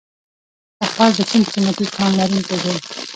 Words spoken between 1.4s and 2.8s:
قیمتي کان لرونکی دی؟